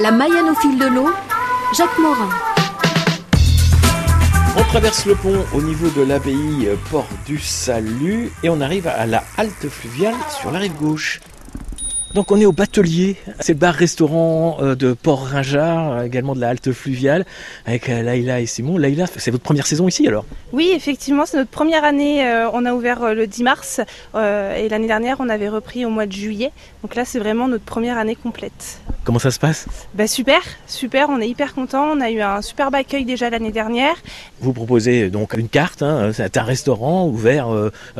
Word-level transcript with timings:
La 0.00 0.12
Mayenne 0.12 0.48
au 0.48 0.54
fil 0.54 0.78
de 0.78 0.86
l'eau, 0.86 1.08
Jacques 1.76 1.98
Morin. 1.98 2.28
On 4.56 4.62
traverse 4.62 5.06
le 5.06 5.16
pont 5.16 5.44
au 5.52 5.60
niveau 5.60 5.88
de 5.88 6.02
l'abbaye 6.02 6.68
Port 6.88 7.08
du 7.26 7.40
Salut 7.40 8.30
et 8.44 8.48
on 8.48 8.60
arrive 8.60 8.86
à 8.86 9.06
la 9.06 9.24
halte 9.36 9.68
fluviale 9.68 10.14
sur 10.40 10.52
la 10.52 10.60
rive 10.60 10.76
gauche. 10.76 11.18
Donc 12.14 12.32
on 12.32 12.40
est 12.40 12.46
au 12.46 12.52
Batelier, 12.52 13.16
c'est 13.38 13.52
le 13.52 13.58
bar-restaurant 13.58 14.56
euh, 14.60 14.74
de 14.74 14.94
Port-Ringard, 14.94 15.92
euh, 15.92 16.02
également 16.04 16.34
de 16.34 16.40
la 16.40 16.48
halte 16.48 16.72
fluviale, 16.72 17.26
avec 17.66 17.90
euh, 17.90 18.02
Laïla 18.02 18.40
et 18.40 18.46
Simon. 18.46 18.78
Laïla, 18.78 19.04
c'est 19.14 19.30
votre 19.30 19.44
première 19.44 19.66
saison 19.66 19.86
ici 19.88 20.08
alors? 20.08 20.24
Oui, 20.52 20.72
effectivement, 20.74 21.26
c'est 21.26 21.36
notre 21.36 21.50
première 21.50 21.84
année. 21.84 22.24
On 22.54 22.64
a 22.64 22.72
ouvert 22.72 23.14
le 23.14 23.26
10 23.26 23.42
mars 23.42 23.80
et 24.14 24.68
l'année 24.70 24.86
dernière, 24.86 25.18
on 25.20 25.28
avait 25.28 25.50
repris 25.50 25.84
au 25.84 25.90
mois 25.90 26.06
de 26.06 26.12
juillet. 26.12 26.50
Donc 26.82 26.94
là, 26.94 27.04
c'est 27.04 27.18
vraiment 27.18 27.46
notre 27.46 27.64
première 27.64 27.98
année 27.98 28.16
complète. 28.16 28.80
Comment 29.04 29.18
ça 29.18 29.30
se 29.30 29.38
passe? 29.38 29.66
Bah 29.94 30.06
Super, 30.06 30.40
super, 30.66 31.08
on 31.10 31.20
est 31.20 31.28
hyper 31.28 31.54
contents. 31.54 31.86
On 31.92 32.00
a 32.00 32.10
eu 32.10 32.20
un 32.20 32.40
superbe 32.40 32.74
accueil 32.74 33.04
déjà 33.04 33.28
l'année 33.28 33.52
dernière. 33.52 33.94
Vous 34.40 34.52
proposez 34.54 35.10
donc 35.10 35.34
une 35.34 35.48
carte, 35.48 35.82
hein, 35.82 36.10
c'est 36.14 36.36
un 36.38 36.42
restaurant 36.42 37.06
ouvert 37.06 37.48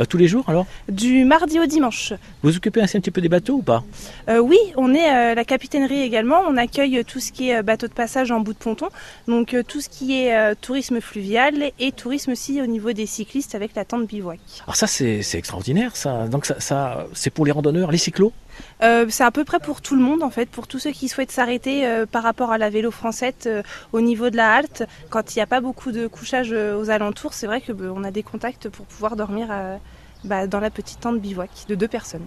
tous 0.08 0.16
les 0.16 0.28
jours 0.28 0.44
alors? 0.48 0.66
Du 0.88 1.24
mardi 1.24 1.60
au 1.60 1.66
dimanche. 1.66 2.14
Vous 2.42 2.56
occupez 2.56 2.80
ainsi 2.80 2.96
un 2.96 3.00
petit 3.00 3.10
peu 3.10 3.20
des 3.20 3.28
bateaux 3.28 3.54
ou 3.56 3.62
pas? 3.62 3.84
Euh, 4.28 4.38
oui, 4.38 4.58
on 4.76 4.94
est 4.94 5.10
euh, 5.10 5.34
la 5.34 5.44
capitainerie 5.44 6.02
également. 6.02 6.40
On 6.46 6.56
accueille 6.56 7.04
tout 7.04 7.20
ce 7.20 7.32
qui 7.32 7.50
est 7.50 7.56
euh, 7.56 7.62
bateau 7.62 7.88
de 7.88 7.92
passage 7.92 8.30
en 8.30 8.40
bout 8.40 8.52
de 8.52 8.58
ponton, 8.58 8.88
donc 9.26 9.56
tout 9.66 9.80
ce 9.80 9.88
qui 9.88 10.20
est 10.20 10.54
tourisme 10.56 11.00
fluvial 11.00 11.70
et 11.78 11.92
tourisme 11.92 12.32
aussi 12.32 12.60
au 12.60 12.66
niveau 12.66 12.92
des 12.92 13.06
cyclistes 13.06 13.54
avec 13.54 13.74
la 13.74 13.84
tente 13.84 14.06
bivouac. 14.06 14.40
Alors 14.64 14.76
ça 14.76 14.86
c'est 14.86 15.34
extraordinaire 15.34 15.96
ça. 15.96 16.28
Donc 16.28 16.46
ça, 16.46 17.06
c'est 17.12 17.30
pour 17.30 17.46
les 17.46 17.52
randonneurs, 17.52 17.90
les 17.90 17.98
cyclos? 17.98 18.32
C'est 18.80 19.24
à 19.24 19.30
peu 19.30 19.44
près 19.44 19.60
pour 19.60 19.80
tout 19.80 19.94
le 19.94 20.02
monde 20.02 20.22
en 20.22 20.30
fait, 20.30 20.48
pour 20.48 20.66
tous 20.66 20.78
ceux 20.78 20.90
qui 20.90 21.08
souhaitent 21.08 21.30
s'arrêter 21.30 21.86
par 22.10 22.22
rapport 22.22 22.50
à 22.50 22.58
la 22.58 22.70
vélo 22.70 22.90
française 22.90 23.34
au 23.92 24.00
niveau 24.00 24.30
de 24.30 24.36
la 24.36 24.54
halte. 24.54 24.84
Quand 25.10 25.34
il 25.34 25.38
n'y 25.38 25.42
a 25.42 25.46
pas 25.46 25.60
beaucoup 25.60 25.92
de 25.92 26.06
couchage 26.06 26.52
aux 26.52 26.90
alentours, 26.90 27.34
c'est 27.34 27.46
vrai 27.46 27.60
qu'on 27.60 27.74
bah, 27.74 28.08
a 28.08 28.10
des 28.10 28.22
contacts 28.22 28.68
pour 28.68 28.86
pouvoir 28.86 29.16
dormir 29.16 29.48
bah, 30.24 30.46
dans 30.46 30.60
la 30.60 30.70
petite 30.70 31.00
tente 31.00 31.20
bivouac 31.20 31.50
de 31.68 31.74
deux 31.74 31.88
personnes. 31.88 32.26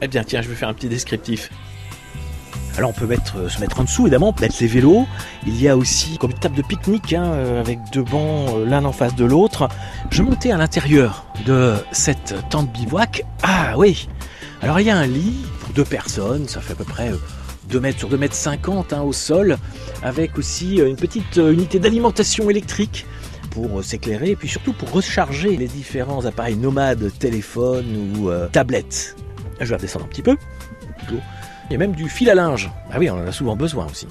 Eh 0.00 0.08
bien 0.08 0.22
tiens, 0.24 0.42
je 0.42 0.48
vais 0.48 0.54
faire 0.54 0.68
un 0.68 0.74
petit 0.74 0.88
descriptif. 0.88 1.50
Alors 2.78 2.90
on 2.90 2.92
peut 2.92 3.12
euh, 3.34 3.48
se 3.48 3.60
mettre 3.60 3.80
en 3.80 3.84
dessous 3.84 4.02
évidemment, 4.02 4.32
mettre 4.40 4.54
les 4.60 4.68
vélos. 4.68 5.04
Il 5.48 5.60
y 5.60 5.68
a 5.68 5.76
aussi 5.76 6.16
comme 6.16 6.30
une 6.30 6.38
table 6.38 6.54
de 6.54 6.62
pique-nique 6.62 7.12
hein, 7.12 7.24
euh, 7.24 7.60
avec 7.60 7.80
deux 7.92 8.04
bancs 8.04 8.50
euh, 8.54 8.64
l'un 8.64 8.84
en 8.84 8.92
face 8.92 9.16
de 9.16 9.24
l'autre. 9.24 9.68
Je 10.10 10.22
montais 10.22 10.52
à 10.52 10.56
l'intérieur 10.56 11.26
de 11.44 11.74
cette 11.90 12.36
tente 12.50 12.72
bivouac. 12.72 13.24
Ah 13.42 13.74
oui 13.76 14.08
Alors 14.62 14.78
il 14.78 14.86
y 14.86 14.90
a 14.90 14.96
un 14.96 15.08
lit 15.08 15.44
pour 15.60 15.74
deux 15.74 15.84
personnes, 15.84 16.46
ça 16.46 16.60
fait 16.60 16.74
à 16.74 16.76
peu 16.76 16.84
près 16.84 17.10
2 17.68 17.80
mètres 17.80 17.98
sur 17.98 18.08
2 18.08 18.16
mètres 18.16 18.36
50 18.36 18.92
hein, 18.92 19.02
au 19.02 19.12
sol, 19.12 19.58
avec 20.04 20.38
aussi 20.38 20.76
une 20.76 20.96
petite 20.96 21.36
unité 21.36 21.80
d'alimentation 21.80 22.48
électrique 22.48 23.06
pour 23.50 23.82
s'éclairer 23.82 24.30
et 24.30 24.36
puis 24.36 24.48
surtout 24.48 24.72
pour 24.72 24.92
recharger 24.92 25.56
les 25.56 25.66
différents 25.66 26.26
appareils 26.26 26.56
nomades, 26.56 27.10
téléphones 27.18 28.14
ou 28.16 28.30
tablettes. 28.52 29.16
Je 29.60 29.66
vais 29.66 29.76
redescendre 29.76 30.04
un 30.04 30.08
petit 30.08 30.22
peu. 30.22 30.36
Il 31.10 31.72
y 31.72 31.74
a 31.74 31.78
même 31.78 31.92
du 31.92 32.08
fil 32.08 32.30
à 32.30 32.34
linge. 32.34 32.70
Ah 32.92 32.96
oui, 32.98 33.10
on 33.10 33.14
en 33.14 33.26
a 33.26 33.32
souvent 33.32 33.56
besoin 33.56 33.86
aussi. 33.86 34.06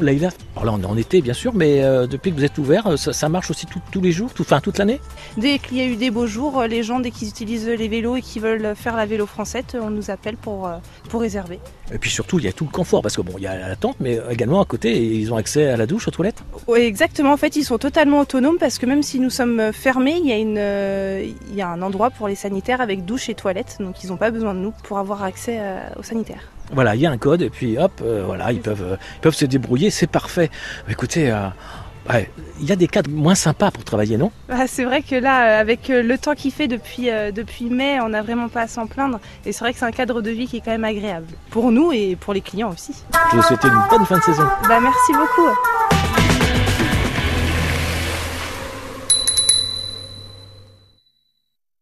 Alors 0.00 0.64
là 0.64 0.72
on 0.72 0.82
est 0.82 0.86
en 0.86 0.96
été 0.96 1.20
bien 1.20 1.34
sûr, 1.34 1.54
mais 1.54 1.82
euh, 1.82 2.06
depuis 2.06 2.32
que 2.32 2.36
vous 2.36 2.44
êtes 2.44 2.58
ouvert, 2.58 2.86
euh, 2.86 2.96
ça, 2.96 3.28
marche 3.28 3.50
aussi 3.50 3.66
tous 3.66 4.00
les 4.00 4.12
jours, 4.12 4.32
tout, 4.32 4.42
enfin 4.42 4.60
toute 4.60 4.78
l'année? 4.78 5.00
Dès 5.36 5.58
qu'il 5.58 5.76
y 5.76 5.80
a 5.80 5.86
eu 5.86 5.96
des 5.96 6.10
beaux 6.10 6.26
jours, 6.26 6.60
euh, 6.60 6.66
les 6.66 6.82
gens, 6.82 6.98
dès 7.00 7.10
qu'ils 7.10 7.28
utilisent 7.28 7.68
les 7.68 7.88
vélos 7.88 8.16
et 8.16 8.22
qu'ils 8.22 8.42
veulent 8.42 8.74
faire 8.74 8.96
la 8.96 9.06
vélo 9.06 9.26
française, 9.26 9.64
on 9.74 9.90
nous 9.90 10.10
appelle 10.10 10.36
pour, 10.36 10.68
pour 11.08 11.20
réserver. 11.20 11.60
Et 11.92 11.98
puis 11.98 12.10
surtout, 12.10 12.38
il 12.38 12.44
y 12.44 12.48
a 12.48 12.52
tout 12.52 12.64
le 12.64 12.70
confort, 12.70 13.02
parce 13.02 13.16
que 13.16 13.22
bon, 13.22 13.34
il 13.36 13.44
y 13.44 13.46
a 13.46 13.68
la 13.68 13.76
tente, 13.76 13.96
mais 14.00 14.18
également 14.30 14.60
à 14.60 14.64
côté, 14.64 15.00
ils 15.16 15.32
ont 15.32 15.36
accès 15.36 15.68
à 15.68 15.76
la 15.76 15.86
douche, 15.86 16.08
aux 16.08 16.10
toilettes? 16.10 16.42
Oui, 16.66 16.80
exactement. 16.80 17.32
En 17.32 17.36
fait, 17.36 17.56
ils 17.56 17.64
sont 17.64 17.78
totalement 17.78 18.20
autonomes, 18.20 18.58
parce 18.58 18.78
que 18.78 18.86
même 18.86 19.02
si 19.02 19.20
nous 19.20 19.30
sommes 19.30 19.72
fermés, 19.72 20.18
il 20.22 20.28
y 20.28 20.32
a, 20.32 20.38
une, 20.38 21.36
il 21.50 21.54
y 21.54 21.62
a 21.62 21.68
un 21.68 21.82
endroit 21.82 22.10
pour 22.10 22.28
les 22.28 22.34
sanitaires 22.34 22.80
avec 22.80 23.04
douche 23.04 23.28
et 23.28 23.34
toilettes, 23.34 23.76
donc 23.80 24.02
ils 24.02 24.08
n'ont 24.10 24.16
pas 24.16 24.30
besoin 24.30 24.54
de 24.54 24.60
nous 24.60 24.72
pour 24.82 24.98
avoir 24.98 25.22
accès 25.22 25.60
aux 25.98 26.02
sanitaires. 26.02 26.50
Voilà, 26.72 26.94
il 26.94 27.00
y 27.00 27.06
a 27.06 27.10
un 27.10 27.18
code 27.18 27.42
et 27.42 27.50
puis 27.50 27.78
hop, 27.78 27.92
euh, 28.02 28.22
voilà, 28.24 28.52
ils 28.52 28.60
peuvent, 28.60 28.82
euh, 28.82 28.96
ils 29.16 29.20
peuvent 29.20 29.34
se 29.34 29.44
débrouiller, 29.44 29.90
c'est 29.90 30.06
parfait. 30.06 30.50
Écoutez, 30.88 31.30
euh, 31.30 31.48
il 32.60 32.66
y 32.66 32.72
a 32.72 32.76
des 32.76 32.88
cadres 32.88 33.10
moins 33.10 33.34
sympas 33.34 33.70
pour 33.70 33.84
travailler, 33.84 34.16
non? 34.16 34.30
Ah, 34.48 34.66
C'est 34.66 34.84
vrai 34.84 35.02
que 35.02 35.14
là, 35.14 35.58
avec 35.58 35.88
le 35.88 36.16
temps 36.18 36.34
qu'il 36.34 36.52
fait 36.52 36.68
depuis, 36.68 37.08
depuis 37.32 37.66
mai, 37.66 37.98
on 38.00 38.10
n'a 38.10 38.22
vraiment 38.22 38.48
pas 38.48 38.62
à 38.62 38.68
s'en 38.68 38.86
plaindre. 38.86 39.20
Et 39.46 39.52
c'est 39.52 39.60
vrai 39.60 39.72
que 39.72 39.78
c'est 39.78 39.86
un 39.86 39.90
cadre 39.90 40.20
de 40.20 40.30
vie 40.30 40.46
qui 40.46 40.58
est 40.58 40.60
quand 40.60 40.70
même 40.70 40.84
agréable. 40.84 41.28
Pour 41.50 41.72
nous 41.72 41.92
et 41.92 42.16
pour 42.16 42.34
les 42.34 42.42
clients 42.42 42.70
aussi. 42.70 42.94
Je 43.30 43.36
vous 43.36 43.42
souhaite 43.42 43.64
une 43.64 43.80
bonne 43.88 44.04
fin 44.04 44.18
de 44.18 44.22
saison. 44.22 44.44
Bah, 44.68 44.80
merci 44.80 45.12
beaucoup. 45.12 45.93